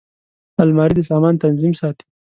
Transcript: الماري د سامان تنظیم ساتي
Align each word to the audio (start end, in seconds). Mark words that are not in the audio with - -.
الماري 0.63 0.93
د 0.97 1.01
سامان 1.09 1.33
تنظیم 1.43 1.73
ساتي 1.81 2.05